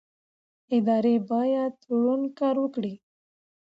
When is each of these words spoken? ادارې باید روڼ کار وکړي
ادارې 0.77 1.15
باید 1.29 1.73
روڼ 2.01 2.19
کار 2.39 2.55
وکړي 2.63 2.93